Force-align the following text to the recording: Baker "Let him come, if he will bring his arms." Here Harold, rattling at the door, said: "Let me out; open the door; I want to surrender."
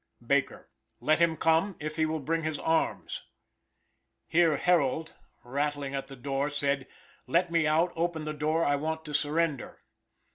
Baker 0.25 0.67
"Let 0.99 1.19
him 1.19 1.37
come, 1.37 1.75
if 1.79 1.97
he 1.97 2.07
will 2.07 2.19
bring 2.21 2.41
his 2.41 2.57
arms." 2.57 3.21
Here 4.25 4.57
Harold, 4.57 5.13
rattling 5.43 5.93
at 5.93 6.07
the 6.07 6.15
door, 6.15 6.49
said: 6.49 6.87
"Let 7.27 7.51
me 7.51 7.67
out; 7.67 7.91
open 7.95 8.25
the 8.25 8.33
door; 8.33 8.65
I 8.65 8.75
want 8.77 9.05
to 9.05 9.13
surrender." 9.13 9.83